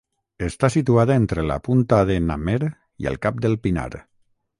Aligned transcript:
Està 0.45 0.69
situada 0.75 1.17
entre 1.21 1.43
la 1.51 1.57
Punta 1.67 1.99
de 2.11 2.15
n'Amer 2.31 2.57
i 3.05 3.11
el 3.13 3.19
Cap 3.27 3.39
del 3.45 3.59
Pinar. 3.67 3.87